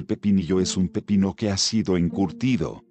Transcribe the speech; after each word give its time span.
El 0.00 0.06
pepinillo 0.06 0.60
es 0.60 0.78
un 0.78 0.88
pepino 0.88 1.34
que 1.34 1.50
ha 1.50 1.58
sido 1.58 1.98
encurtido. 1.98 2.82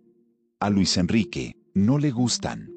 A 0.60 0.70
Luis 0.70 0.96
Enrique, 0.96 1.56
no 1.74 1.98
le 1.98 2.12
gustan. 2.12 2.70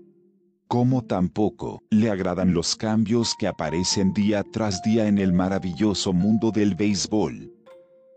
Como 0.68 1.04
tampoco 1.04 1.82
le 1.90 2.08
agradan 2.08 2.54
los 2.54 2.74
cambios 2.74 3.34
que 3.38 3.46
aparecen 3.46 4.14
día 4.14 4.42
tras 4.42 4.80
día 4.82 5.06
en 5.06 5.18
el 5.18 5.34
maravilloso 5.34 6.14
mundo 6.14 6.50
del 6.50 6.74
béisbol. 6.74 7.52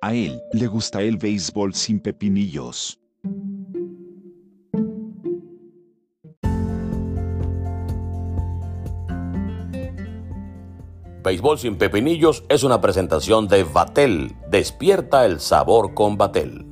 A 0.02 0.14
él 0.14 0.40
le 0.54 0.68
gusta 0.68 1.02
el 1.02 1.18
béisbol 1.18 1.76
sin 1.76 2.00
pepinillos. 2.00 2.98
Béisbol 11.26 11.58
sin 11.58 11.76
pepinillos 11.80 12.44
es 12.50 12.64
una 12.64 12.82
presentación 12.82 13.48
de 13.48 13.64
Vatel. 13.64 14.36
Despierta 14.48 15.26
el 15.26 15.40
sabor 15.40 15.96
con 15.96 16.20
Vatel. 16.20 16.68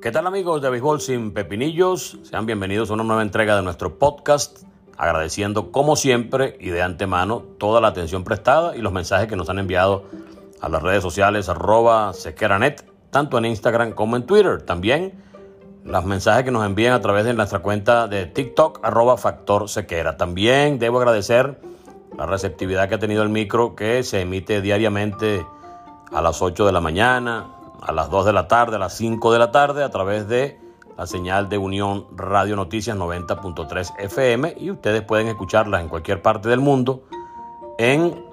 ¿Qué 0.00 0.10
tal 0.10 0.26
amigos 0.26 0.62
de 0.62 0.70
Béisbol 0.70 1.02
sin 1.02 1.32
Pepinillos? 1.32 2.18
Sean 2.22 2.46
bienvenidos 2.46 2.90
a 2.90 2.94
una 2.94 3.04
nueva 3.04 3.20
entrega 3.20 3.56
de 3.56 3.62
nuestro 3.62 3.98
podcast, 3.98 4.62
agradeciendo 4.96 5.70
como 5.70 5.96
siempre 5.96 6.56
y 6.60 6.70
de 6.70 6.80
antemano 6.80 7.42
toda 7.58 7.82
la 7.82 7.88
atención 7.88 8.24
prestada 8.24 8.74
y 8.74 8.80
los 8.80 8.94
mensajes 8.94 9.28
que 9.28 9.36
nos 9.36 9.50
han 9.50 9.58
enviado 9.58 10.04
a 10.62 10.70
las 10.70 10.82
redes 10.82 11.02
sociales 11.02 11.50
arroba 11.50 12.14
sequeranet, 12.14 12.87
tanto 13.10 13.38
en 13.38 13.46
Instagram 13.46 13.92
como 13.92 14.16
en 14.16 14.24
Twitter. 14.24 14.62
También 14.62 15.22
los 15.84 16.04
mensajes 16.04 16.44
que 16.44 16.50
nos 16.50 16.66
envían 16.66 16.92
a 16.92 17.00
través 17.00 17.24
de 17.24 17.34
nuestra 17.34 17.60
cuenta 17.60 18.08
de 18.08 18.26
TikTok 18.26 18.80
arroba 18.82 19.16
factor 19.16 19.68
sequera. 19.68 20.16
También 20.16 20.78
debo 20.78 20.98
agradecer 20.98 21.60
la 22.16 22.26
receptividad 22.26 22.88
que 22.88 22.96
ha 22.96 22.98
tenido 22.98 23.22
el 23.22 23.28
micro 23.28 23.74
que 23.74 24.02
se 24.02 24.20
emite 24.22 24.60
diariamente 24.60 25.46
a 26.12 26.20
las 26.20 26.42
8 26.42 26.66
de 26.66 26.72
la 26.72 26.80
mañana, 26.80 27.54
a 27.80 27.92
las 27.92 28.10
2 28.10 28.26
de 28.26 28.32
la 28.32 28.48
tarde, 28.48 28.76
a 28.76 28.78
las 28.78 28.94
5 28.94 29.32
de 29.32 29.38
la 29.38 29.50
tarde, 29.50 29.84
a 29.84 29.90
través 29.90 30.28
de 30.28 30.58
la 30.96 31.06
señal 31.06 31.48
de 31.48 31.58
Unión 31.58 32.06
Radio 32.16 32.56
Noticias 32.56 32.96
90.3 32.96 33.94
FM 33.98 34.56
y 34.58 34.70
ustedes 34.70 35.02
pueden 35.02 35.28
escucharla 35.28 35.80
en 35.80 35.88
cualquier 35.88 36.20
parte 36.20 36.48
del 36.48 36.58
mundo 36.58 37.04
en, 37.78 38.24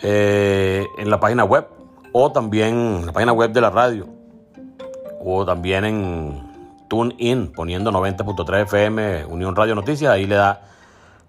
eh, 0.00 0.86
en 0.98 1.10
la 1.10 1.18
página 1.18 1.42
web 1.42 1.66
o 2.12 2.32
también 2.32 2.74
en 2.74 3.06
la 3.06 3.12
página 3.12 3.32
web 3.32 3.52
de 3.52 3.60
la 3.60 3.70
radio 3.70 4.08
o 5.22 5.44
también 5.44 5.84
en 5.84 6.50
TuneIn 6.88 7.52
poniendo 7.52 7.92
90.3 7.92 8.62
FM 8.62 9.26
Unión 9.26 9.54
Radio 9.54 9.74
Noticias, 9.74 10.12
ahí 10.12 10.26
le 10.26 10.34
da 10.34 10.62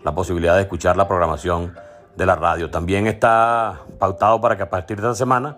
la 0.04 0.16
posibilidad 0.16 0.56
de 0.56 0.62
escuchar 0.62 0.98
la 0.98 1.08
programación 1.08 1.76
de 2.16 2.26
la 2.26 2.36
radio. 2.36 2.70
También 2.70 3.08
está 3.08 3.82
pautado 4.00 4.42
para 4.42 4.58
que 4.58 4.64
a 4.64 4.70
partir 4.70 5.00
de 5.00 5.08
esta 5.08 5.16
semana 5.16 5.58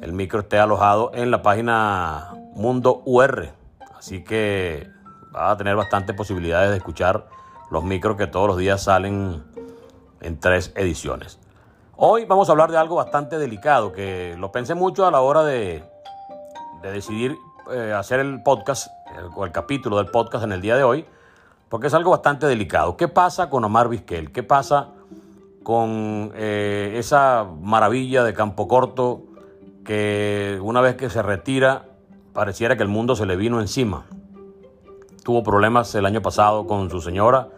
el 0.00 0.12
micro 0.12 0.40
esté 0.40 0.58
alojado 0.58 1.10
en 1.14 1.30
la 1.30 1.42
página 1.42 2.34
Mundo 2.54 3.02
UR. 3.04 3.50
Así 3.96 4.22
que 4.22 4.88
va 5.34 5.50
a 5.50 5.56
tener 5.56 5.74
bastantes 5.76 6.14
posibilidades 6.14 6.70
de 6.70 6.76
escuchar 6.76 7.26
los 7.70 7.82
micros 7.82 8.16
que 8.16 8.26
todos 8.26 8.46
los 8.46 8.58
días 8.58 8.82
salen 8.82 9.42
en 10.20 10.38
tres 10.38 10.72
ediciones. 10.76 11.41
Hoy 11.96 12.24
vamos 12.24 12.48
a 12.48 12.52
hablar 12.52 12.70
de 12.70 12.78
algo 12.78 12.96
bastante 12.96 13.38
delicado, 13.38 13.92
que 13.92 14.34
lo 14.38 14.50
pensé 14.50 14.74
mucho 14.74 15.06
a 15.06 15.10
la 15.10 15.20
hora 15.20 15.44
de, 15.44 15.84
de 16.82 16.92
decidir 16.92 17.36
eh, 17.70 17.92
hacer 17.96 18.20
el 18.20 18.42
podcast, 18.42 18.88
o 19.36 19.44
el 19.44 19.52
capítulo 19.52 19.98
del 19.98 20.06
podcast 20.06 20.44
en 20.44 20.52
el 20.52 20.60
día 20.60 20.76
de 20.76 20.84
hoy, 20.84 21.04
porque 21.68 21.88
es 21.88 21.94
algo 21.94 22.10
bastante 22.10 22.46
delicado. 22.46 22.96
¿Qué 22.96 23.08
pasa 23.08 23.50
con 23.50 23.64
Omar 23.64 23.88
Vizquel? 23.88 24.32
¿Qué 24.32 24.42
pasa 24.42 24.88
con 25.62 26.32
eh, 26.34 26.94
esa 26.96 27.46
maravilla 27.60 28.24
de 28.24 28.34
campo 28.34 28.66
corto 28.68 29.22
que 29.84 30.58
una 30.62 30.80
vez 30.80 30.96
que 30.96 31.10
se 31.10 31.22
retira 31.22 31.86
pareciera 32.32 32.76
que 32.76 32.82
el 32.82 32.88
mundo 32.88 33.14
se 33.14 33.26
le 33.26 33.36
vino 33.36 33.60
encima. 33.60 34.06
Tuvo 35.24 35.42
problemas 35.42 35.94
el 35.94 36.06
año 36.06 36.22
pasado 36.22 36.66
con 36.66 36.90
su 36.90 37.00
señora, 37.00 37.48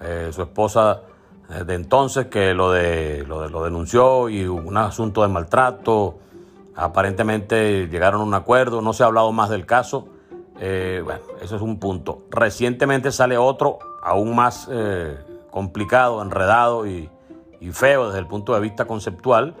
eh, 0.00 0.30
su 0.32 0.42
esposa 0.42 1.02
eh, 1.50 1.64
de 1.64 1.74
entonces, 1.74 2.26
que 2.26 2.54
lo, 2.54 2.70
de, 2.72 3.24
lo, 3.26 3.48
lo 3.48 3.64
denunció 3.64 4.28
y 4.28 4.44
un 4.44 4.76
asunto 4.76 5.22
de 5.22 5.28
maltrato. 5.28 6.16
Aparentemente 6.74 7.88
llegaron 7.88 8.22
a 8.22 8.24
un 8.24 8.34
acuerdo, 8.34 8.80
no 8.80 8.92
se 8.92 9.02
ha 9.02 9.06
hablado 9.06 9.32
más 9.32 9.50
del 9.50 9.66
caso. 9.66 10.06
Eh, 10.60 11.02
bueno, 11.04 11.20
eso 11.40 11.56
es 11.56 11.62
un 11.62 11.78
punto. 11.78 12.22
Recientemente 12.30 13.12
sale 13.12 13.36
otro 13.36 13.78
aún 14.02 14.34
más 14.34 14.68
complicado, 15.50 16.22
enredado 16.22 16.86
y, 16.86 17.10
y 17.62 17.70
feo 17.70 18.06
desde 18.08 18.18
el 18.18 18.26
punto 18.26 18.54
de 18.54 18.60
vista 18.60 18.86
conceptual, 18.86 19.54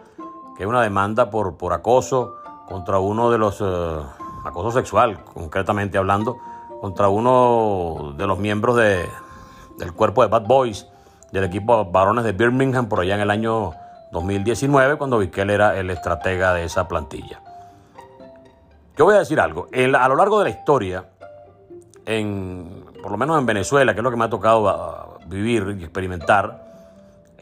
que 0.56 0.64
es 0.64 0.68
una 0.68 0.82
demanda 0.82 1.30
por, 1.30 1.56
por 1.56 1.72
acoso 1.72 2.34
contra 2.66 2.98
uno 2.98 3.30
de 3.30 3.38
los, 3.38 3.60
eh, 3.60 3.98
acoso 4.44 4.72
sexual, 4.72 5.22
concretamente 5.22 5.98
hablando, 5.98 6.36
contra 6.80 7.08
uno 7.08 8.14
de 8.16 8.26
los 8.26 8.40
miembros 8.40 8.74
de, 8.76 9.08
del 9.78 9.92
cuerpo 9.92 10.22
de 10.22 10.28
Bad 10.28 10.46
Boys, 10.46 10.88
del 11.32 11.44
equipo 11.44 11.84
varones 11.86 12.24
de 12.24 12.32
Birmingham, 12.32 12.88
por 12.88 13.00
allá 13.00 13.14
en 13.14 13.22
el 13.22 13.30
año 13.30 13.72
2019, 14.12 14.96
cuando 14.96 15.18
Vizquel 15.18 15.50
era 15.50 15.78
el 15.78 15.90
estratega 15.90 16.52
de 16.54 16.64
esa 16.64 16.86
plantilla. 16.86 17.40
Yo 18.96 19.06
voy 19.06 19.14
a 19.14 19.20
decir 19.20 19.40
algo, 19.40 19.68
a 19.72 20.08
lo 20.08 20.16
largo 20.16 20.38
de 20.38 20.44
la 20.44 20.50
historia, 20.50 21.04
por 22.04 23.10
lo 23.10 23.16
menos 23.16 23.38
en 23.38 23.46
Venezuela, 23.46 23.94
que 23.94 24.00
es 24.00 24.04
lo 24.04 24.10
que 24.10 24.16
me 24.16 24.24
ha 24.26 24.30
tocado 24.30 24.68
ah, 24.68 25.18
vivir 25.26 25.76
y 25.78 25.82
experimentar, 25.82 26.72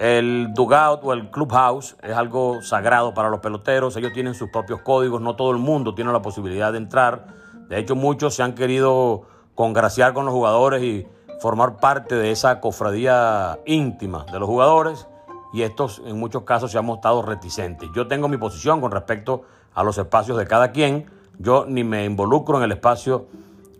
el 0.00 0.54
dugout 0.54 1.00
o 1.04 1.12
el 1.12 1.30
clubhouse 1.30 1.94
es 2.02 2.16
algo 2.16 2.62
sagrado 2.62 3.12
para 3.12 3.28
los 3.28 3.40
peloteros. 3.40 3.94
Ellos 3.96 4.14
tienen 4.14 4.32
sus 4.32 4.48
propios 4.48 4.80
códigos. 4.80 5.20
No 5.20 5.36
todo 5.36 5.50
el 5.50 5.58
mundo 5.58 5.94
tiene 5.94 6.10
la 6.10 6.22
posibilidad 6.22 6.72
de 6.72 6.78
entrar. 6.78 7.26
De 7.68 7.78
hecho, 7.78 7.96
muchos 7.96 8.34
se 8.34 8.42
han 8.42 8.54
querido 8.54 9.24
congraciar 9.54 10.14
con 10.14 10.24
los 10.24 10.32
jugadores 10.32 10.82
y 10.82 11.06
formar 11.40 11.78
parte 11.78 12.14
de 12.14 12.30
esa 12.30 12.60
cofradía 12.60 13.58
íntima 13.66 14.26
de 14.30 14.38
los 14.38 14.48
jugadores. 14.48 15.06
Y 15.52 15.62
estos, 15.62 16.00
en 16.06 16.18
muchos 16.18 16.44
casos, 16.44 16.70
se 16.70 16.78
han 16.78 16.84
mostrado 16.84 17.22
reticentes. 17.22 17.88
Yo 17.94 18.06
tengo 18.06 18.28
mi 18.28 18.36
posición 18.36 18.80
con 18.80 18.92
respecto 18.92 19.42
a 19.74 19.82
los 19.82 19.98
espacios 19.98 20.38
de 20.38 20.46
cada 20.46 20.70
quien. 20.70 21.06
Yo 21.38 21.64
ni 21.66 21.82
me 21.82 22.04
involucro 22.04 22.58
en 22.58 22.64
el 22.64 22.72
espacio 22.72 23.26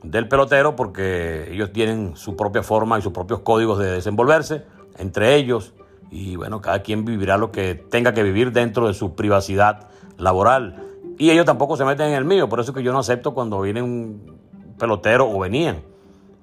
del 0.03 0.27
pelotero 0.27 0.75
porque 0.75 1.53
ellos 1.53 1.73
tienen 1.73 2.17
su 2.17 2.35
propia 2.35 2.63
forma 2.63 2.99
y 2.99 3.03
sus 3.03 3.13
propios 3.13 3.41
códigos 3.41 3.79
de 3.79 3.93
desenvolverse. 3.93 4.65
Entre 4.99 5.37
ellos, 5.37 5.75
y 6.11 6.37
bueno, 6.37 6.61
cada 6.61 6.83
quien 6.83 7.05
vivirá 7.05 7.37
lo 7.37 7.53
que 7.53 7.75
tenga 7.75 8.15
que 8.15 8.23
vivir 8.23 8.53
dentro 8.53 8.89
de 8.89 8.95
su 8.95 9.15
privacidad 9.15 9.89
laboral. 10.17 10.83
Y 11.19 11.31
ellos 11.31 11.45
tampoco 11.45 11.77
se 11.77 11.85
meten 11.85 12.09
en 12.09 12.15
el 12.15 12.25
mío, 12.25 12.49
por 12.49 12.61
eso 12.61 12.71
es 12.71 12.77
que 12.77 12.83
yo 12.83 12.93
no 12.93 12.99
acepto 12.99 13.35
cuando 13.35 13.61
viene 13.61 13.83
un 13.83 14.39
pelotero 14.79 15.31
o 15.31 15.39
venían. 15.39 15.83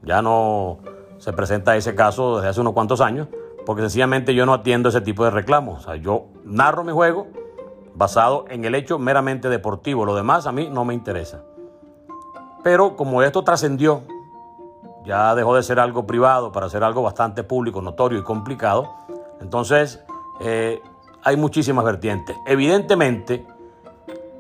Ya 0.04 0.22
no 0.22 0.80
se 1.18 1.34
presenta 1.34 1.76
ese 1.76 1.96
caso 1.96 2.38
desde 2.38 2.50
hace 2.50 2.62
unos 2.62 2.74
cuantos 2.74 3.02
años, 3.02 3.28
porque 3.66 3.82
sencillamente 3.82 4.34
yo 4.34 4.46
no 4.46 4.54
atiendo 4.54 4.90
ese 4.90 5.02
tipo 5.02 5.24
de 5.24 5.32
reclamos. 5.32 5.82
O 5.82 5.84
sea, 5.84 5.96
yo 5.96 6.28
narro 6.44 6.84
mi 6.84 6.92
juego 6.92 7.28
basado 7.96 8.46
en 8.50 8.64
el 8.66 8.76
hecho 8.76 9.00
meramente 9.00 9.50
deportivo. 9.50 10.06
Lo 10.06 10.16
demás 10.16 10.48
a 10.48 10.52
mí 10.52 10.70
no 10.72 10.86
me 10.86 10.94
interesa. 10.94 11.44
Pero 12.64 12.96
como 12.96 13.24
esto 13.24 13.44
trascendió, 13.44 14.04
ya 15.06 15.34
dejó 15.36 15.56
de 15.56 15.64
ser 15.64 15.80
algo 15.80 16.06
privado 16.06 16.52
para 16.52 16.70
ser 16.70 16.84
algo 16.84 17.02
bastante 17.02 17.44
público, 17.44 17.82
notorio 17.82 18.20
y 18.20 18.24
complicado, 18.24 18.94
entonces, 19.42 20.04
eh, 20.42 20.82
hay 21.24 21.38
muchísimas 21.38 21.86
vertientes. 21.86 22.36
Evidentemente, 22.46 23.46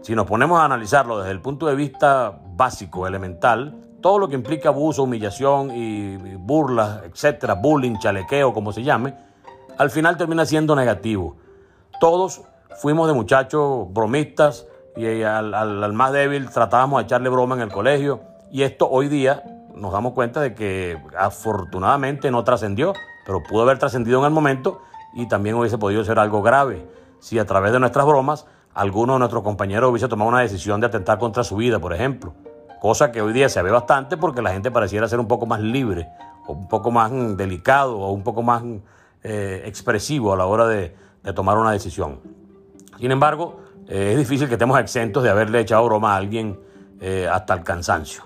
si 0.02 0.16
nos 0.16 0.26
ponemos 0.26 0.60
a 0.60 0.66
analizarlo 0.66 1.20
desde 1.20 1.32
el 1.32 1.42
punto 1.42 1.68
de 1.68 1.76
vista 1.76 2.40
básico, 2.56 3.08
elemental, 3.08 3.76
todo 4.08 4.20
lo 4.20 4.30
que 4.30 4.36
implica 4.36 4.70
abuso, 4.70 5.04
humillación 5.04 5.70
y 5.76 6.16
burlas, 6.38 7.02
etcétera, 7.04 7.56
bullying, 7.56 7.98
chalequeo, 8.00 8.54
como 8.54 8.72
se 8.72 8.82
llame, 8.82 9.14
al 9.78 9.90
final 9.90 10.16
termina 10.16 10.46
siendo 10.46 10.78
negativo. 10.78 11.36
Todos 12.00 12.42
fuimos 12.80 13.10
de 13.10 13.14
muchachos 13.14 13.92
bromistas 13.92 14.66
y 14.96 15.24
al, 15.24 15.54
al, 15.54 15.92
más 15.92 16.14
débil 16.14 16.50
tratábamos 16.50 17.02
de 17.02 17.04
echarle 17.04 17.28
broma 17.28 17.56
en 17.56 17.64
el 17.64 17.70
colegio 17.70 18.22
y 18.50 18.62
esto 18.62 18.88
hoy 18.90 19.10
día 19.10 19.44
nos 19.76 19.92
damos 19.92 20.14
cuenta 20.14 20.40
de 20.40 20.56
que 20.56 20.98
afortunadamente 21.20 22.32
no 22.32 22.46
trascendió, 22.46 22.94
pero 23.26 23.44
pudo 23.44 23.64
haber 23.64 23.78
trascendido 23.78 24.20
en 24.20 24.26
el 24.28 24.32
momento 24.32 24.80
y 25.16 25.28
también 25.28 25.56
hubiese 25.56 25.78
podido 25.78 26.06
ser 26.06 26.18
algo 26.18 26.42
grave 26.42 26.88
si 27.20 27.40
a 27.40 27.46
través 27.46 27.74
de 27.74 27.82
nuestras 27.82 28.06
bromas 28.06 28.46
alguno 28.74 29.14
de 29.16 29.20
nuestros 29.20 29.44
compañeros 29.44 29.92
hubiese 29.92 30.08
tomado 30.08 30.30
una 30.30 30.40
decisión 30.40 30.80
de 30.80 30.88
atentar 30.88 31.20
contra 31.20 31.44
su 31.44 31.58
vida, 31.58 31.80
por 31.80 31.94
ejemplo. 31.94 32.34
Cosa 32.80 33.12
que 33.12 33.22
hoy 33.22 33.34
día 33.34 33.50
se 33.50 33.62
ve 33.62 33.72
bastante 33.72 34.18
porque 34.18 34.42
la 34.42 34.52
gente 34.52 34.70
pareciera 34.70 35.08
ser 35.08 35.20
un 35.20 35.28
poco 35.28 35.46
más 35.46 35.60
libre, 35.60 36.08
o 36.46 36.54
un 36.54 36.68
poco 36.68 36.92
más 36.92 37.12
delicado, 37.36 37.98
o 37.98 38.12
un 38.12 38.24
poco 38.24 38.44
más 38.44 38.64
eh, 39.24 39.64
expresivo 39.66 40.34
a 40.34 40.38
la 40.38 40.46
hora 40.46 40.68
de, 40.68 40.94
tomar 41.36 41.58
una 41.58 41.72
decisión. 41.72 42.20
Sin 43.00 43.12
embargo, 43.12 43.60
eh, 43.88 44.12
es 44.14 44.18
difícil 44.18 44.48
que 44.48 44.54
estemos 44.54 44.80
exentos 44.80 45.24
de 45.24 45.30
haberle 45.30 45.60
echado 45.60 45.84
broma 45.86 46.14
a 46.14 46.18
alguien 46.18 46.60
eh, 47.02 47.28
hasta 47.30 47.54
el 47.54 47.64
cansancio. 47.64 48.24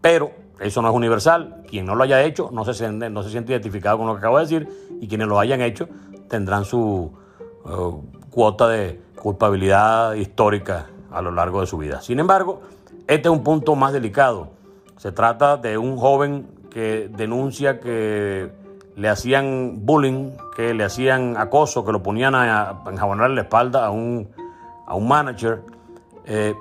Pero 0.00 0.32
eso 0.58 0.82
no 0.82 0.88
es 0.88 0.94
universal. 0.94 1.62
Quien 1.68 1.86
no 1.86 1.94
lo 1.94 2.02
haya 2.02 2.22
hecho 2.22 2.50
no 2.52 2.64
se 2.64 2.74
siente, 2.74 3.52
identificado 3.52 3.98
con 3.98 4.08
lo 4.08 4.14
que 4.14 4.18
acabo 4.18 4.38
de 4.38 4.44
decir 4.44 4.68
y 5.00 5.06
quienes 5.06 5.28
lo 5.28 5.38
hayan 5.38 5.60
hecho 5.60 5.88
tendrán 6.28 6.64
su 6.64 7.12
cuota 8.30 8.66
de 8.66 9.00
culpabilidad 9.14 10.14
histórica 10.14 10.88
a 11.12 11.22
lo 11.22 11.30
largo 11.30 11.60
de 11.60 11.66
su 11.66 11.78
vida. 11.78 12.00
Sin 12.00 12.18
embargo, 12.18 12.62
este 13.06 13.28
es 13.28 13.32
un 13.32 13.42
punto 13.42 13.74
más 13.74 13.92
delicado. 13.92 14.50
Se 14.96 15.12
trata 15.12 15.56
de 15.56 15.78
un 15.78 15.96
joven 15.96 16.46
que 16.70 17.10
denuncia 17.14 17.80
que 17.80 18.50
le 18.96 19.08
hacían 19.08 19.84
bullying, 19.84 20.32
que 20.54 20.74
le 20.74 20.84
hacían 20.84 21.36
acoso, 21.36 21.84
que 21.84 21.92
lo 21.92 22.02
ponían 22.02 22.34
a, 22.34 22.82
enjabonar 22.86 23.30
la 23.30 23.42
espalda 23.42 23.86
a 23.86 23.90
un, 23.90 24.30
a 24.86 24.94
un 24.94 25.08
manager. 25.08 25.62
Eh, 26.24 26.54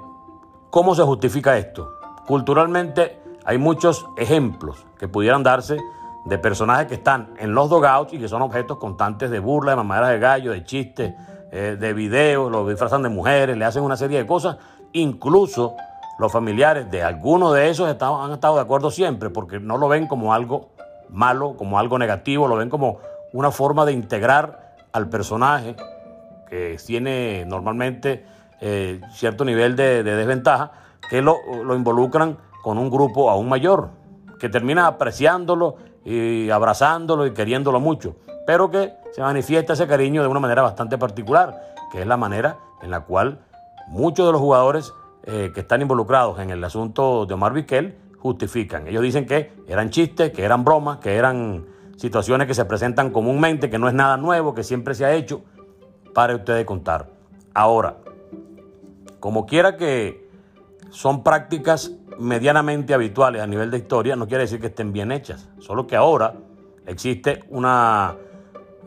¿Cómo 0.70 0.96
se 0.96 1.04
justifica 1.04 1.58
esto? 1.58 1.94
Culturalmente 2.26 3.20
hay 3.46 3.58
muchos 3.58 4.06
ejemplos 4.18 4.86
que 4.98 5.08
pudieran 5.08 5.44
darse 5.44 5.78
de 6.26 6.38
personajes 6.38 6.88
que 6.88 6.96
están 6.96 7.34
en 7.38 7.54
los 7.54 7.70
dogouts 7.70 8.14
y 8.14 8.20
que 8.20 8.28
son 8.28 8.42
objetos 8.42 8.78
constantes 8.78 9.30
de 9.32 9.40
burla, 9.40 9.72
de 9.72 9.78
mamaderas 9.78 10.10
de 10.12 10.20
gallo, 10.20 10.52
de 10.52 10.64
chistes, 10.64 11.14
eh, 11.52 11.78
de 11.80 11.94
videos, 11.94 12.52
lo 12.52 12.68
disfrazan 12.68 13.02
de 13.04 13.10
mujeres, 13.10 13.58
le 13.58 13.66
hacen 13.66 13.84
una 13.84 13.98
serie 13.98 14.20
de 14.20 14.28
cosas. 14.28 14.58
Incluso 14.94 15.76
los 16.22 16.32
familiares 16.32 16.92
de 16.92 17.02
algunos 17.02 17.52
de 17.56 17.72
esos 17.72 17.88
han 17.88 18.32
estado 18.32 18.56
de 18.56 18.62
acuerdo 18.62 18.92
siempre 18.92 19.32
porque 19.32 19.60
no 19.60 19.78
lo 19.78 19.88
ven 19.88 20.06
como 20.06 20.36
algo 20.36 20.70
malo, 21.10 21.56
como 21.58 21.80
algo 21.80 21.98
negativo, 21.98 22.48
lo 22.48 22.58
ven 22.58 22.70
como 22.70 23.00
una 23.34 23.50
forma 23.50 23.86
de 23.86 23.94
integrar 23.94 24.76
al 24.94 25.10
personaje 25.10 25.76
que 26.48 26.78
tiene 26.86 27.44
normalmente 27.48 28.24
eh, 28.60 29.02
cierto 29.12 29.44
nivel 29.44 29.76
de, 29.76 30.04
desventaja, 30.04 30.74
que 31.10 31.24
lo, 31.24 31.38
involucran 31.76 32.38
con 32.62 32.78
un 32.78 32.92
grupo 32.92 33.32
aún 33.32 33.50
mayor, 33.50 33.90
que 34.40 34.48
termina 34.48 34.86
apreciándolo 34.86 35.78
y 36.06 36.52
abrazándolo 36.52 37.26
y 37.26 37.34
queriéndolo 37.34 37.80
mucho, 37.80 38.18
pero 38.46 38.70
que 38.70 38.94
se 39.12 39.22
manifiesta 39.22 39.74
ese 39.74 39.88
cariño 39.88 40.22
de 40.22 40.28
una 40.28 40.40
manera 40.40 40.62
bastante 40.62 41.00
particular, 41.00 41.74
que 41.92 42.02
es 42.02 42.06
la 42.06 42.16
manera 42.16 42.58
en 42.84 42.92
la 42.92 43.00
cual 43.00 43.40
muchos 43.88 44.28
de 44.28 44.32
los 44.32 44.40
jugadores 44.40 44.94
eh, 45.24 45.52
que 45.54 45.62
están 45.62 45.82
involucrados 45.82 46.40
en 46.40 46.50
el 46.50 46.64
asunto 46.64 47.26
de 47.26 47.34
Omar 47.34 47.54
Vizquel 47.54 47.96
justifican. 48.18 48.88
Ellos 48.88 49.04
dicen 49.04 49.26
que 49.26 49.52
eran 49.68 49.90
chistes, 49.90 50.32
que 50.32 50.44
eran 50.44 50.64
bromas, 50.64 50.98
que 50.98 51.16
eran 51.16 51.66
situaciones 51.96 52.48
que 52.48 52.54
se 52.54 52.66
presentan 52.66 53.12
comúnmente, 53.12 53.70
que 53.70 53.78
no 53.78 53.88
es 53.88 53.94
nada 53.94 54.18
nuevo, 54.18 54.54
que 54.54 54.64
siempre 54.64 54.96
se 54.96 55.06
ha 55.06 55.14
hecho. 55.14 55.44
Para 56.14 56.36
ustedes 56.36 56.66
contar. 56.66 57.10
Ahora, 57.54 57.98
como 59.20 59.46
quiera 59.46 59.78
que 59.78 60.28
son 60.90 61.24
prácticas 61.24 61.92
medianamente 62.20 62.94
habituales 62.94 63.42
a 63.42 63.48
nivel 63.48 63.72
de 63.72 63.78
historia, 63.78 64.16
no 64.16 64.28
quiere 64.28 64.44
decir 64.44 64.60
que 64.60 64.68
estén 64.68 64.92
bien 64.92 65.12
hechas. 65.12 65.50
Solo 65.60 65.88
que 65.88 65.96
ahora 65.96 66.34
existe 66.86 67.44
una 67.50 68.16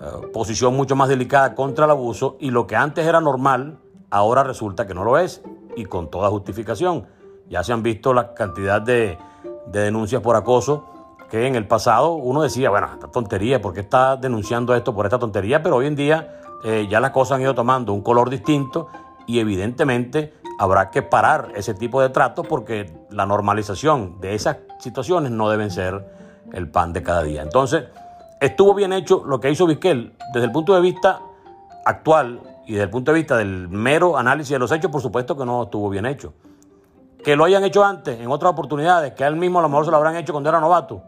eh, 0.00 0.26
posición 0.32 0.76
mucho 0.76 0.96
más 0.96 1.08
delicada 1.08 1.54
contra 1.54 1.86
el 1.86 1.92
abuso 1.92 2.36
y 2.40 2.50
lo 2.50 2.66
que 2.66 2.76
antes 2.76 3.06
era 3.06 3.20
normal, 3.20 3.78
ahora 4.10 4.42
resulta 4.42 4.86
que 4.86 4.94
no 4.94 5.04
lo 5.04 5.18
es 5.18 5.42
y 5.76 5.84
con 5.84 6.10
toda 6.10 6.30
justificación. 6.30 7.06
Ya 7.48 7.62
se 7.62 7.72
han 7.72 7.82
visto 7.82 8.14
la 8.14 8.34
cantidad 8.34 8.80
de, 8.80 9.18
denuncias 9.66 10.22
por 10.22 10.36
acoso 10.36 10.84
que 11.30 11.46
en 11.46 11.56
el 11.56 11.66
pasado 11.66 12.12
uno 12.12 12.42
decía, 12.42 12.70
bueno, 12.70 12.88
esta 12.92 13.08
tontería, 13.08 13.60
¿por 13.60 13.72
qué 13.72 13.80
está 13.80 14.16
denunciando 14.16 14.74
esto 14.74 14.94
por 14.94 15.06
esta 15.06 15.18
tontería? 15.18 15.62
Pero 15.62 15.76
hoy 15.76 15.86
en 15.86 15.96
día 15.96 16.40
eh, 16.64 16.86
ya 16.88 17.00
las 17.00 17.10
cosas 17.10 17.36
han 17.36 17.42
ido 17.42 17.54
tomando 17.54 17.92
un 17.92 18.02
color 18.02 18.30
distinto 18.30 18.88
y 19.26 19.38
evidentemente 19.38 20.34
habrá 20.58 20.90
que 20.90 21.02
parar 21.02 21.52
ese 21.56 21.74
tipo 21.74 22.00
de 22.00 22.10
tratos 22.10 22.46
porque 22.46 22.92
la 23.10 23.26
normalización 23.26 24.20
de 24.20 24.34
esas 24.34 24.58
situaciones 24.78 25.32
no 25.32 25.48
deben 25.50 25.70
ser 25.70 26.06
el 26.52 26.70
pan 26.70 26.92
de 26.92 27.02
cada 27.02 27.22
día. 27.22 27.42
Entonces, 27.42 27.84
estuvo 28.40 28.74
bien 28.74 28.92
hecho 28.92 29.24
lo 29.26 29.40
que 29.40 29.50
hizo 29.50 29.66
Vizquel 29.66 30.14
desde 30.32 30.46
el 30.46 30.52
punto 30.52 30.74
de 30.74 30.80
vista 30.80 31.20
actual 31.84 32.40
y 32.66 32.72
desde 32.72 32.84
el 32.84 32.90
punto 32.90 33.12
de 33.12 33.18
vista 33.18 33.36
del 33.36 33.68
mero 33.68 34.16
análisis 34.16 34.52
de 34.52 34.58
los 34.58 34.72
hechos, 34.72 34.90
por 34.90 35.00
supuesto 35.00 35.36
que 35.36 35.44
no 35.44 35.64
estuvo 35.64 35.88
bien 35.90 36.06
hecho 36.06 36.32
que 37.24 37.34
lo 37.34 37.44
hayan 37.44 37.64
hecho 37.64 37.82
antes, 37.82 38.20
en 38.20 38.30
otras 38.30 38.52
oportunidades, 38.52 39.14
que 39.14 39.24
él 39.24 39.34
mismo 39.34 39.58
a 39.58 39.62
lo 39.62 39.68
mejor 39.68 39.86
se 39.86 39.90
lo 39.90 39.96
habrán 39.96 40.14
hecho 40.14 40.32
cuando 40.32 40.50
era 40.50 40.60
novato 40.60 41.02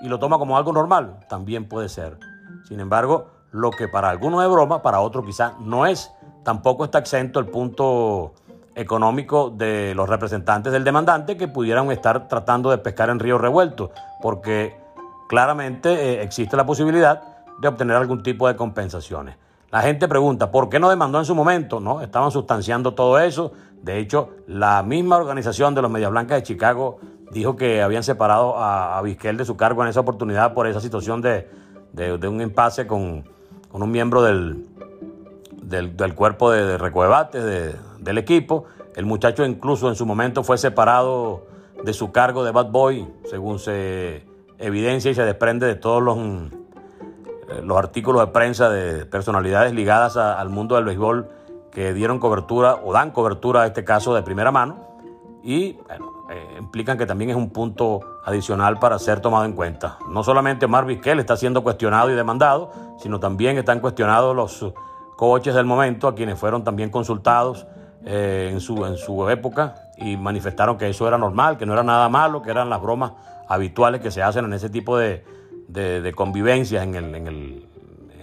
y 0.00 0.08
lo 0.08 0.18
toma 0.18 0.38
como 0.38 0.56
algo 0.56 0.72
normal, 0.72 1.18
también 1.28 1.68
puede 1.68 1.88
ser. 1.88 2.18
Sin 2.66 2.80
embargo, 2.80 3.26
lo 3.50 3.70
que 3.70 3.88
para 3.88 4.08
algunos 4.08 4.42
es 4.44 4.50
broma, 4.50 4.82
para 4.82 5.00
otros 5.00 5.24
quizás 5.26 5.58
no 5.58 5.84
es. 5.84 6.12
Tampoco 6.44 6.84
está 6.84 6.98
exento 6.98 7.40
el 7.40 7.46
punto 7.46 8.34
económico 8.74 9.50
de 9.50 9.94
los 9.94 10.08
representantes 10.08 10.72
del 10.72 10.84
demandante 10.84 11.36
que 11.36 11.48
pudieran 11.48 11.90
estar 11.90 12.28
tratando 12.28 12.70
de 12.70 12.78
pescar 12.78 13.10
en 13.10 13.18
río 13.18 13.36
revuelto, 13.36 13.90
porque 14.22 14.78
claramente 15.28 15.90
eh, 15.90 16.22
existe 16.22 16.56
la 16.56 16.66
posibilidad 16.66 17.22
de 17.58 17.68
obtener 17.68 17.96
algún 17.96 18.22
tipo 18.22 18.46
de 18.46 18.54
compensaciones. 18.54 19.36
La 19.70 19.82
gente 19.82 20.08
pregunta, 20.08 20.50
¿por 20.50 20.68
qué 20.68 20.78
no 20.78 20.88
demandó 20.88 21.18
en 21.18 21.24
su 21.24 21.34
momento? 21.34 21.80
No, 21.80 22.00
estaban 22.00 22.30
sustanciando 22.30 22.94
todo 22.94 23.18
eso, 23.18 23.52
de 23.86 23.98
hecho, 24.00 24.30
la 24.48 24.82
misma 24.82 25.16
organización 25.16 25.74
de 25.76 25.80
los 25.80 25.90
Medias 25.90 26.10
Blancas 26.10 26.38
de 26.38 26.42
Chicago 26.42 26.98
dijo 27.30 27.54
que 27.54 27.82
habían 27.82 28.02
separado 28.02 28.56
a, 28.58 29.00
Vizquel 29.02 29.36
de 29.36 29.44
su 29.44 29.56
cargo 29.56 29.82
en 29.82 29.88
esa 29.88 30.00
oportunidad 30.00 30.54
por 30.54 30.66
esa 30.66 30.80
situación 30.80 31.22
de, 31.22 31.48
un 32.28 32.40
impasse 32.40 32.88
con, 32.88 33.24
un 33.70 33.90
miembro 33.90 34.22
del, 34.22 34.66
del, 35.62 36.14
cuerpo 36.16 36.50
de, 36.50 36.64
de 36.66 37.74
del 38.00 38.18
equipo. 38.18 38.64
El 38.96 39.06
muchacho 39.06 39.44
incluso 39.44 39.88
en 39.88 39.94
su 39.94 40.04
momento 40.04 40.42
fue 40.42 40.58
separado 40.58 41.46
de 41.84 41.92
su 41.92 42.10
cargo 42.10 42.42
de 42.42 42.50
bad 42.50 42.70
boy, 42.70 43.06
según 43.30 43.60
se 43.60 44.24
evidencia 44.58 45.12
y 45.12 45.14
se 45.14 45.22
desprende 45.22 45.66
de 45.66 45.76
todos 45.76 46.02
los, 46.02 46.18
los 47.62 47.78
artículos 47.78 48.20
de 48.22 48.32
prensa 48.32 48.68
de 48.68 49.06
personalidades 49.06 49.72
ligadas 49.72 50.16
al 50.16 50.48
mundo 50.48 50.74
del 50.74 50.84
béisbol 50.84 51.28
que 51.70 51.92
dieron 51.92 52.18
cobertura 52.18 52.76
o 52.82 52.92
dan 52.92 53.10
cobertura 53.10 53.62
a 53.62 53.66
este 53.66 53.84
caso 53.84 54.14
de 54.14 54.22
primera 54.22 54.50
mano 54.50 54.86
y 55.42 55.78
eh, 56.28 56.56
implican 56.58 56.98
que 56.98 57.06
también 57.06 57.30
es 57.30 57.36
un 57.36 57.50
punto 57.50 58.00
adicional 58.24 58.78
para 58.78 58.98
ser 58.98 59.20
tomado 59.20 59.44
en 59.44 59.52
cuenta. 59.52 59.98
No 60.08 60.24
solamente 60.24 60.64
Omar 60.64 60.86
Vizquel 60.86 61.20
está 61.20 61.36
siendo 61.36 61.62
cuestionado 61.62 62.10
y 62.10 62.14
demandado, 62.14 62.72
sino 62.98 63.20
también 63.20 63.56
están 63.58 63.80
cuestionados 63.80 64.34
los 64.34 64.72
coches 65.16 65.54
del 65.54 65.66
momento, 65.66 66.08
a 66.08 66.14
quienes 66.14 66.38
fueron 66.38 66.64
también 66.64 66.90
consultados 66.90 67.66
eh, 68.04 68.50
en, 68.52 68.60
su, 68.60 68.84
en 68.84 68.96
su 68.96 69.28
época 69.28 69.74
y 69.98 70.16
manifestaron 70.16 70.78
que 70.78 70.88
eso 70.88 71.06
era 71.06 71.16
normal, 71.16 71.58
que 71.58 71.66
no 71.66 71.74
era 71.74 71.82
nada 71.82 72.08
malo, 72.08 72.42
que 72.42 72.50
eran 72.50 72.68
las 72.68 72.80
bromas 72.82 73.12
habituales 73.48 74.00
que 74.00 74.10
se 74.10 74.22
hacen 74.22 74.46
en 74.46 74.52
ese 74.52 74.68
tipo 74.68 74.98
de, 74.98 75.24
de, 75.68 76.12
convivencias 76.14 76.82
en 76.84 76.94
el, 76.94 77.14
en 77.14 77.26
el, 77.26 77.68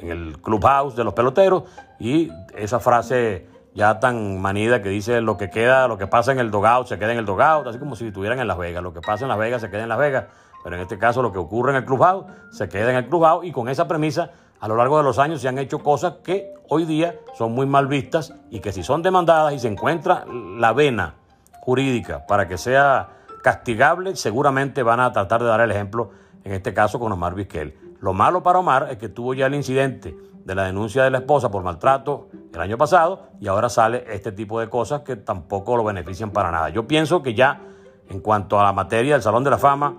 en 0.02 0.10
el 0.10 0.42
clubhouse 0.42 0.96
de 0.96 1.04
los 1.04 1.14
peloteros. 1.14 1.64
Y 2.00 2.30
esa 2.56 2.80
frase 2.80 3.48
ya 3.74 4.00
tan 4.00 4.42
manida 4.42 4.82
que 4.82 4.90
dice 4.90 5.22
lo 5.22 5.38
que 5.38 5.50
queda, 5.50 5.88
lo 5.88 5.98
que 5.98 6.08
pasa 6.08 6.32
en 6.32 6.40
el 6.40 6.52
dogout 6.52 6.88
se 6.88 7.00
queda 7.00 7.12
en 7.12 7.18
el 7.18 7.26
dogout, 7.26 7.66
así 7.68 7.80
como 7.80 7.96
si 7.96 8.08
estuvieran 8.08 8.40
en 8.40 8.48
Las 8.48 8.58
Vegas, 8.58 8.84
lo 8.84 8.94
que 8.94 9.02
pasa 9.02 9.26
en 9.26 9.30
Las 9.30 9.38
Vegas 9.38 9.62
se 9.62 9.70
queda 9.70 9.84
en 9.84 9.90
Las 9.90 9.98
Vegas, 9.98 10.26
pero 10.64 10.76
en 10.76 10.82
este 10.82 10.98
caso 10.98 11.22
lo 11.22 11.32
que 11.32 11.40
ocurre 11.40 11.72
en 11.72 11.78
el 11.78 11.86
clubhouse 11.86 12.26
se 12.52 12.70
queda 12.70 12.92
en 12.92 12.98
el 12.98 13.08
clubhouse. 13.08 13.46
Y 13.46 13.52
con 13.52 13.70
esa 13.70 13.88
premisa 13.88 14.32
a 14.60 14.68
lo 14.68 14.76
largo 14.76 14.98
de 14.98 15.04
los 15.04 15.20
años 15.20 15.42
se 15.42 15.48
han 15.48 15.58
hecho 15.58 15.80
cosas 15.80 16.16
que 16.24 16.54
hoy 16.70 16.86
día 16.86 17.16
son 17.38 17.54
muy 17.54 17.66
mal 17.66 17.88
vistas 17.88 18.34
y 18.50 18.60
que 18.60 18.72
si 18.72 18.84
son 18.84 19.02
demandadas 19.02 19.54
y 19.54 19.60
se 19.60 19.68
encuentra 19.68 20.26
la 20.26 20.72
vena 20.72 21.16
jurídica 21.60 22.26
para 22.28 22.48
que 22.48 22.58
sea 22.58 23.10
castigable, 23.42 24.16
seguramente 24.16 24.84
van 24.84 25.02
a 25.02 25.12
tratar 25.12 25.42
de 25.42 25.50
dar 25.50 25.60
el 25.62 25.72
ejemplo, 25.72 26.12
en 26.44 26.54
este 26.54 26.74
caso 26.74 27.00
con 27.00 27.12
Omar 27.12 27.36
Vizquel. 27.36 27.78
Lo 28.00 28.14
malo 28.14 28.44
para 28.44 28.60
Omar 28.60 28.88
es 28.92 28.98
que 28.98 29.10
tuvo 29.10 29.34
ya 29.34 29.46
el 29.46 29.56
incidente 29.56 30.16
de 30.44 30.56
la 30.56 30.66
denuncia 30.66 31.04
de 31.04 31.10
la 31.10 31.20
esposa 31.20 31.50
por 31.50 31.64
maltrato 31.64 32.28
el 32.54 32.60
año 32.60 32.78
pasado 32.78 33.28
y 33.40 33.48
ahora 33.48 33.70
sale 33.70 34.04
este 34.10 34.32
tipo 34.32 34.60
de 34.60 34.70
cosas 34.70 35.02
que 35.02 35.16
tampoco 35.16 35.78
lo 35.78 35.84
benefician 35.84 36.32
para 36.32 36.52
nada. 36.52 36.70
Yo 36.70 36.88
pienso 36.88 37.24
que 37.24 37.34
ya 37.34 37.62
en 38.10 38.20
cuanto 38.20 38.60
a 38.60 38.64
la 38.64 38.74
materia 38.74 39.14
del 39.14 39.22
Salón 39.22 39.44
de 39.44 39.50
la 39.50 39.58
Fama, 39.58 39.96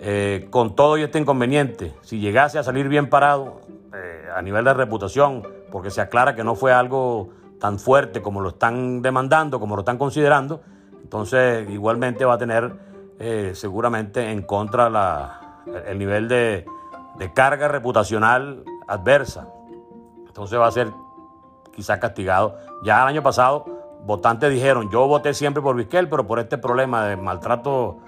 eh, 0.00 0.48
con 0.50 0.74
todo 0.74 0.98
y 0.98 1.02
este 1.02 1.18
inconveniente, 1.18 1.94
si 2.02 2.18
llegase 2.18 2.58
a 2.58 2.62
salir 2.62 2.88
bien 2.88 3.08
parado 3.08 3.60
eh, 3.94 4.28
a 4.34 4.42
nivel 4.42 4.64
de 4.64 4.74
reputación, 4.74 5.46
porque 5.70 5.90
se 5.90 6.00
aclara 6.00 6.34
que 6.34 6.44
no 6.44 6.54
fue 6.54 6.72
algo 6.72 7.30
tan 7.60 7.78
fuerte 7.78 8.22
como 8.22 8.40
lo 8.40 8.50
están 8.50 9.02
demandando, 9.02 9.58
como 9.58 9.76
lo 9.76 9.82
están 9.82 9.98
considerando, 9.98 10.60
entonces 11.02 11.68
igualmente 11.70 12.24
va 12.24 12.34
a 12.34 12.38
tener 12.38 12.72
eh, 13.18 13.52
seguramente 13.54 14.30
en 14.30 14.42
contra 14.42 14.88
la, 14.88 15.47
el 15.86 15.98
nivel 15.98 16.28
de 16.28 16.66
de 17.18 17.32
carga 17.32 17.68
reputacional 17.68 18.64
adversa. 18.86 19.48
Entonces 20.26 20.58
va 20.58 20.68
a 20.68 20.72
ser 20.72 20.88
quizás 21.74 21.98
castigado. 21.98 22.56
Ya 22.84 23.02
el 23.02 23.08
año 23.08 23.22
pasado, 23.22 23.66
votantes 24.04 24.50
dijeron, 24.50 24.90
yo 24.90 25.06
voté 25.06 25.34
siempre 25.34 25.62
por 25.62 25.76
Vizquel, 25.76 26.08
pero 26.08 26.26
por 26.26 26.38
este 26.38 26.58
problema 26.58 27.04
de 27.06 27.16
maltrato 27.16 27.98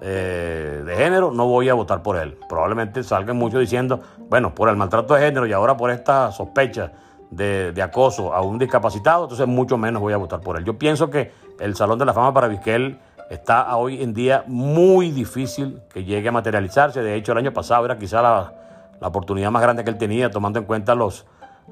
eh, 0.00 0.82
de 0.84 0.96
género 0.96 1.32
no 1.32 1.46
voy 1.46 1.68
a 1.68 1.74
votar 1.74 2.02
por 2.02 2.16
él. 2.16 2.38
Probablemente 2.48 3.02
salgan 3.02 3.36
muchos 3.36 3.60
diciendo, 3.60 4.00
bueno, 4.28 4.54
por 4.54 4.68
el 4.68 4.76
maltrato 4.76 5.14
de 5.14 5.20
género 5.20 5.46
y 5.46 5.52
ahora 5.52 5.76
por 5.76 5.90
esta 5.90 6.30
sospecha 6.30 6.92
de, 7.30 7.72
de, 7.72 7.82
acoso 7.82 8.32
a 8.32 8.40
un 8.40 8.58
discapacitado, 8.58 9.24
entonces 9.24 9.46
mucho 9.46 9.76
menos 9.76 10.00
voy 10.00 10.12
a 10.12 10.16
votar 10.16 10.40
por 10.40 10.56
él. 10.56 10.64
Yo 10.64 10.78
pienso 10.78 11.10
que 11.10 11.32
el 11.58 11.74
Salón 11.74 11.98
de 11.98 12.04
la 12.04 12.14
Fama 12.14 12.32
para 12.32 12.48
Vizquel 12.48 12.98
está 13.30 13.76
hoy 13.76 14.02
en 14.02 14.14
día 14.14 14.44
muy 14.46 15.10
difícil 15.10 15.80
que 15.92 16.04
llegue 16.04 16.28
a 16.28 16.32
materializarse. 16.32 17.02
De 17.02 17.14
hecho, 17.14 17.32
el 17.32 17.38
año 17.38 17.52
pasado 17.52 17.84
era 17.84 17.98
quizá 17.98 18.22
la, 18.22 18.52
oportunidad 19.00 19.50
más 19.50 19.62
grande 19.62 19.84
que 19.84 19.90
él 19.90 19.98
tenía, 19.98 20.30
tomando 20.30 20.58
en 20.58 20.64
cuenta 20.64 20.94
los, 20.94 21.26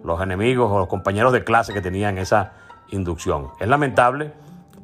los 0.05 0.21
enemigos 0.21 0.71
o 0.71 0.79
los 0.79 0.89
compañeros 0.89 1.33
de 1.33 1.43
clase 1.43 1.73
que 1.73 1.81
tenía 1.81 2.09
en 2.09 2.19
esa 2.19 2.53
inducción. 2.91 3.49
Es 3.59 3.69
lamentable 3.69 4.33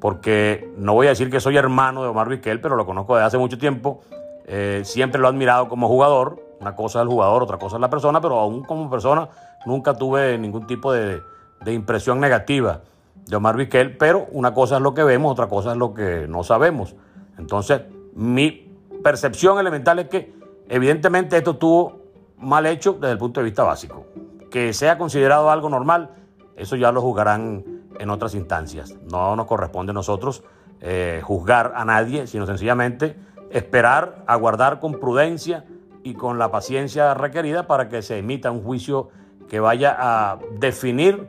porque 0.00 0.72
no 0.76 0.94
voy 0.94 1.06
a 1.06 1.10
decir 1.10 1.30
que 1.30 1.38
soy 1.38 1.56
hermano 1.56 2.02
de 2.02 2.08
Omar 2.08 2.28
Vizquel, 2.28 2.60
pero 2.60 2.74
lo 2.74 2.84
conozco 2.84 3.14
desde 3.14 3.26
hace 3.26 3.38
mucho 3.38 3.58
tiempo. 3.58 4.00
Eh, 4.46 4.82
siempre 4.84 5.20
lo 5.20 5.28
he 5.28 5.30
admirado 5.30 5.68
como 5.68 5.86
jugador. 5.86 6.42
Una 6.60 6.74
cosa 6.74 7.00
es 7.00 7.02
el 7.04 7.08
jugador, 7.08 7.42
otra 7.42 7.58
cosa 7.58 7.76
es 7.76 7.80
la 7.80 7.90
persona, 7.90 8.20
pero 8.20 8.38
aún 8.38 8.62
como 8.62 8.88
persona 8.90 9.28
nunca 9.66 9.94
tuve 9.94 10.38
ningún 10.38 10.66
tipo 10.66 10.92
de 10.92 11.22
impresión 11.66 12.18
negativa 12.20 12.80
de 13.26 13.36
Omar 13.36 13.56
Vizquel, 13.56 13.96
pero 13.96 14.26
una 14.32 14.52
cosa 14.52 14.76
es 14.76 14.82
lo 14.82 14.94
que 14.94 15.04
vemos, 15.04 15.32
otra 15.32 15.48
cosa 15.48 15.72
es 15.72 15.78
lo 15.78 15.94
que 15.94 16.26
no 16.28 16.42
sabemos. 16.44 16.94
Entonces, 17.38 17.82
mi 18.14 18.72
percepción 19.02 19.58
elemental 19.58 19.98
es 20.00 20.08
que 20.08 20.34
evidentemente 20.68 21.36
esto 21.36 21.52
estuvo 21.52 22.00
mal 22.38 22.66
hecho 22.66 22.94
desde 22.94 23.12
el 23.12 23.18
punto 23.18 23.40
de 23.40 23.44
vista 23.44 23.62
básico. 23.62 24.06
Que 24.50 24.72
sea 24.72 24.98
considerado 24.98 25.50
algo 25.50 25.68
normal, 25.68 26.10
eso 26.56 26.76
ya 26.76 26.92
lo 26.92 27.00
juzgarán 27.00 27.64
en 27.98 28.10
otras 28.10 28.34
instancias. 28.34 28.94
No 29.10 29.36
nos 29.36 29.46
corresponde 29.46 29.90
a 29.90 29.94
nosotros 29.94 30.42
eh, 30.80 31.20
juzgar 31.24 31.72
a 31.76 31.84
nadie, 31.84 32.26
sino 32.26 32.46
sencillamente 32.46 33.16
esperar, 33.50 34.24
aguardar 34.26 34.80
con 34.80 34.98
prudencia 34.98 35.64
y 36.02 36.14
con 36.14 36.38
la 36.38 36.50
paciencia 36.50 37.14
requerida 37.14 37.66
para 37.66 37.88
que 37.88 38.02
se 38.02 38.18
emita 38.18 38.50
un 38.50 38.62
juicio 38.62 39.10
que 39.48 39.60
vaya 39.60 39.96
a 39.98 40.38
definir 40.58 41.28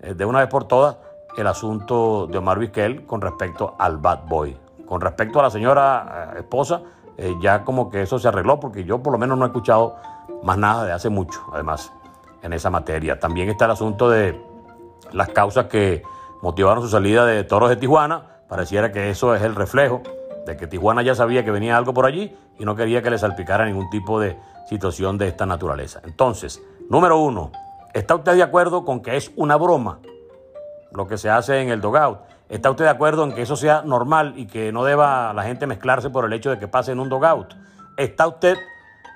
eh, 0.00 0.14
de 0.14 0.24
una 0.24 0.40
vez 0.40 0.48
por 0.48 0.64
todas 0.64 0.96
el 1.36 1.46
asunto 1.46 2.26
de 2.26 2.38
Omar 2.38 2.58
Vizquel 2.58 3.04
con 3.06 3.20
respecto 3.20 3.74
al 3.78 3.98
bad 3.98 4.26
boy. 4.28 4.56
Con 4.86 5.00
respecto 5.00 5.40
a 5.40 5.44
la 5.44 5.50
señora 5.50 6.32
eh, 6.34 6.38
esposa, 6.40 6.82
ya 7.40 7.64
como 7.64 7.88
que 7.88 8.02
eso 8.02 8.18
se 8.18 8.28
arregló 8.28 8.60
porque 8.60 8.84
yo 8.84 9.02
por 9.02 9.12
lo 9.12 9.18
menos 9.18 9.38
no 9.38 9.46
he 9.46 9.48
escuchado 9.48 9.96
más 10.42 10.58
nada 10.58 10.84
de 10.84 10.92
hace 10.92 11.08
mucho, 11.08 11.40
además, 11.52 11.92
en 12.42 12.52
esa 12.52 12.70
materia. 12.70 13.18
También 13.18 13.48
está 13.48 13.64
el 13.64 13.70
asunto 13.70 14.10
de 14.10 14.40
las 15.12 15.30
causas 15.30 15.66
que 15.66 16.02
motivaron 16.42 16.82
su 16.82 16.88
salida 16.88 17.24
de 17.24 17.44
Toros 17.44 17.68
de 17.68 17.76
Tijuana. 17.76 18.22
Pareciera 18.48 18.92
que 18.92 19.10
eso 19.10 19.34
es 19.34 19.42
el 19.42 19.54
reflejo 19.54 20.02
de 20.46 20.56
que 20.56 20.66
Tijuana 20.66 21.02
ya 21.02 21.14
sabía 21.14 21.44
que 21.44 21.50
venía 21.50 21.76
algo 21.76 21.92
por 21.92 22.06
allí 22.06 22.36
y 22.58 22.64
no 22.64 22.76
quería 22.76 23.02
que 23.02 23.10
le 23.10 23.18
salpicara 23.18 23.66
ningún 23.66 23.90
tipo 23.90 24.20
de 24.20 24.38
situación 24.68 25.18
de 25.18 25.28
esta 25.28 25.46
naturaleza. 25.46 26.00
Entonces, 26.04 26.62
número 26.88 27.18
uno, 27.18 27.50
¿está 27.94 28.14
usted 28.14 28.34
de 28.34 28.42
acuerdo 28.42 28.84
con 28.84 29.00
que 29.00 29.16
es 29.16 29.32
una 29.36 29.56
broma 29.56 29.98
lo 30.92 31.06
que 31.06 31.18
se 31.18 31.30
hace 31.30 31.60
en 31.60 31.68
el 31.68 31.80
dogout? 31.80 32.18
¿Está 32.48 32.70
usted 32.70 32.84
de 32.84 32.90
acuerdo 32.90 33.24
en 33.24 33.34
que 33.34 33.42
eso 33.42 33.56
sea 33.56 33.82
normal 33.82 34.34
y 34.36 34.46
que 34.46 34.72
no 34.72 34.84
deba 34.84 35.32
la 35.32 35.42
gente 35.42 35.66
mezclarse 35.66 36.10
por 36.10 36.24
el 36.24 36.32
hecho 36.32 36.50
de 36.50 36.58
que 36.58 36.68
pase 36.68 36.92
en 36.92 37.00
un 37.00 37.08
dogout? 37.08 37.54
¿Está 37.96 38.26
usted 38.28 38.56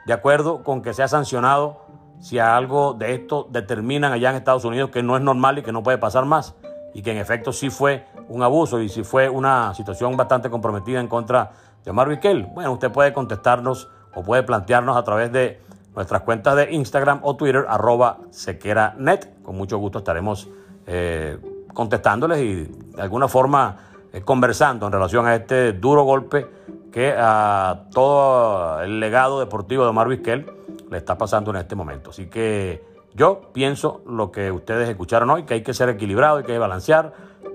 de 0.06 0.12
acuerdo 0.12 0.64
con 0.64 0.82
que 0.82 0.94
sea 0.94 1.08
sancionado 1.08 1.86
si 2.20 2.38
algo 2.38 2.94
de 2.94 3.14
esto 3.14 3.46
determinan 3.50 4.12
allá 4.12 4.30
en 4.30 4.36
Estados 4.36 4.64
Unidos 4.64 4.90
que 4.90 5.02
no 5.02 5.16
es 5.16 5.22
normal 5.22 5.58
y 5.58 5.62
que 5.62 5.72
no 5.72 5.82
puede 5.82 5.98
pasar 5.98 6.24
más 6.24 6.54
y 6.92 7.02
que 7.02 7.12
en 7.12 7.18
efecto 7.18 7.52
sí 7.52 7.70
fue 7.70 8.04
un 8.28 8.42
abuso 8.42 8.80
y 8.80 8.88
sí 8.88 9.04
fue 9.04 9.28
una 9.28 9.74
situación 9.74 10.16
bastante 10.16 10.50
comprometida 10.50 11.00
en 11.00 11.08
contra 11.08 11.52
de 11.84 11.90
Omar? 11.90 12.20
Bueno, 12.52 12.72
usted 12.72 12.90
puede 12.90 13.12
contestarnos 13.12 13.88
o 14.14 14.22
puede 14.22 14.42
plantearnos 14.42 14.96
a 14.96 15.04
través 15.04 15.32
de 15.32 15.60
nuestras 15.94 16.22
cuentas 16.22 16.56
de 16.56 16.72
Instagram 16.72 17.20
o 17.22 17.36
Twitter, 17.36 17.64
arroba 17.68 18.18
sequeranet. 18.30 19.42
Con 19.42 19.56
mucho 19.56 19.78
gusto 19.78 19.98
estaremos 19.98 20.48
eh, 20.86 21.38
contestándoles 21.74 22.38
y 22.40 22.64
de 22.64 23.02
alguna 23.02 23.28
forma 23.28 23.76
eh, 24.12 24.22
conversando 24.22 24.86
en 24.86 24.92
relación 24.92 25.26
a 25.26 25.36
este 25.36 25.72
duro 25.72 26.02
golpe 26.02 26.46
que 26.90 27.14
a 27.16 27.84
todo 27.92 28.80
el 28.82 28.98
legado 28.98 29.38
deportivo 29.40 29.84
de 29.84 29.90
Omar 29.90 30.08
Vizquel 30.08 30.50
le 30.90 30.98
está 30.98 31.16
pasando 31.16 31.50
en 31.50 31.56
este 31.58 31.76
momento. 31.76 32.10
Así 32.10 32.26
que 32.26 32.84
yo 33.14 33.52
pienso 33.52 34.02
lo 34.06 34.30
que 34.30 34.50
ustedes 34.50 34.88
escucharon 34.88 35.30
hoy, 35.30 35.44
que 35.44 35.54
hay 35.54 35.62
que 35.62 35.74
ser 35.74 35.88
equilibrado, 35.88 36.38
hay 36.38 36.44
que 36.44 36.58
balancear. 36.58 37.12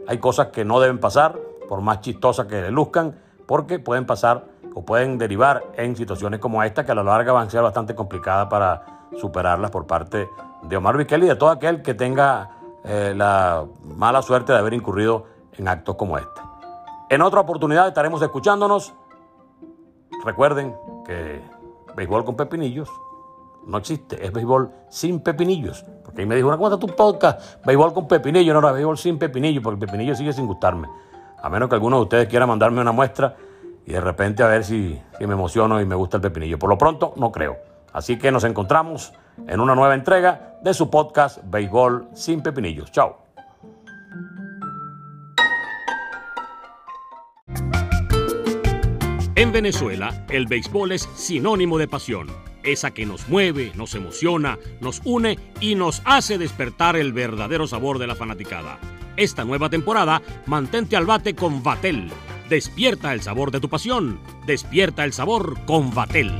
Hay 0.07 0.17
cosas 0.19 0.47
que 0.47 0.65
no 0.65 0.79
deben 0.79 0.99
pasar, 0.99 1.37
por 1.67 1.81
más 1.81 2.01
chistosas 2.01 2.47
que 2.47 2.61
le 2.61 2.71
luzcan, 2.71 3.15
porque 3.45 3.79
pueden 3.79 4.05
pasar 4.05 4.45
o 4.73 4.83
pueden 4.85 5.17
derivar 5.17 5.63
en 5.75 5.95
situaciones 5.95 6.39
como 6.39 6.61
esta, 6.63 6.85
que 6.85 6.91
a 6.91 6.95
la 6.95 7.03
larga 7.03 7.31
van 7.31 7.47
a 7.47 7.49
ser 7.49 7.61
bastante 7.61 7.95
complicadas 7.95 8.47
para 8.47 9.09
superarlas 9.17 9.71
por 9.71 9.87
parte 9.87 10.27
de 10.63 10.77
Omar 10.77 10.97
Vizquel 10.97 11.23
y 11.23 11.27
de 11.27 11.35
todo 11.35 11.49
aquel 11.49 11.81
que 11.81 11.93
tenga 11.93 12.54
eh, 12.85 13.13
la 13.15 13.65
mala 13.83 14.21
suerte 14.21 14.53
de 14.53 14.59
haber 14.59 14.73
incurrido 14.73 15.25
en 15.53 15.67
actos 15.67 15.95
como 15.95 16.17
este. 16.17 16.41
En 17.09 17.21
otra 17.21 17.41
oportunidad 17.41 17.87
estaremos 17.87 18.21
escuchándonos. 18.21 18.93
Recuerden 20.23 20.75
que 21.05 21.41
béisbol 21.95 22.25
con 22.25 22.35
pepinillos 22.35 22.89
no 23.65 23.77
existe, 23.79 24.23
es 24.23 24.31
béisbol 24.31 24.71
sin 24.89 25.19
pepinillos. 25.19 25.83
Porque 26.03 26.21
ahí 26.21 26.27
me 26.27 26.35
dijo, 26.35 26.51
¿cómo 26.51 26.67
está 26.67 26.79
tu 26.79 26.87
podcast? 26.87 27.65
Béisbol 27.65 27.93
con 27.93 28.07
pepinillos, 28.07 28.53
no, 28.53 28.61
no, 28.61 28.71
béisbol 28.73 28.97
sin 28.97 29.17
pepinillos, 29.17 29.63
porque 29.63 29.83
el 29.83 29.87
pepinillo 29.87 30.15
sigue 30.15 30.33
sin 30.33 30.45
gustarme. 30.45 30.87
A 31.41 31.49
menos 31.49 31.69
que 31.69 31.75
alguno 31.75 31.97
de 31.97 32.03
ustedes 32.03 32.27
quiera 32.27 32.45
mandarme 32.45 32.81
una 32.81 32.91
muestra 32.91 33.35
y 33.85 33.91
de 33.91 34.01
repente 34.01 34.43
a 34.43 34.47
ver 34.47 34.63
si 34.63 34.99
me 35.19 35.33
emociono 35.33 35.81
y 35.81 35.85
me 35.85 35.95
gusta 35.95 36.17
el 36.17 36.21
pepinillo. 36.21 36.57
Por 36.59 36.69
lo 36.69 36.77
pronto, 36.77 37.13
no 37.17 37.31
creo. 37.31 37.74
Así 37.95 38.17
que 38.17 38.31
nos 38.31 38.43
encontramos 38.43 39.13
en 39.47 39.59
una 39.59 39.73
nueva 39.73 39.95
entrega 39.95 40.59
de 40.61 40.73
su 40.73 40.89
podcast 40.89 41.39
Béisbol 41.45 42.09
sin 42.13 42.41
pepinillos. 42.41 42.91
Chao. 42.91 43.23
En 49.35 49.51
Venezuela, 49.51 50.25
el 50.29 50.45
béisbol 50.45 50.91
es 50.91 51.09
sinónimo 51.15 51.77
de 51.77 51.87
pasión 51.87 52.27
esa 52.65 52.91
que 52.91 53.05
nos 53.05 53.29
mueve, 53.29 53.71
nos 53.75 53.95
emociona, 53.95 54.57
nos 54.81 55.01
une 55.05 55.37
y 55.61 55.75
nos 55.75 56.01
hace 56.05 56.37
despertar 56.37 56.95
el 56.95 57.13
verdadero 57.13 57.67
sabor 57.67 57.99
de 57.99 58.07
la 58.07 58.15
fanaticada. 58.15 58.79
Esta 59.17 59.45
nueva 59.45 59.69
temporada, 59.69 60.21
mantente 60.45 60.97
al 60.97 61.05
bate 61.05 61.35
con 61.35 61.63
Vatel. 61.63 62.09
Despierta 62.49 63.13
el 63.13 63.21
sabor 63.21 63.51
de 63.51 63.59
tu 63.59 63.69
pasión. 63.69 64.19
Despierta 64.45 65.05
el 65.05 65.13
sabor 65.13 65.63
con 65.65 65.93
Vatel. 65.93 66.33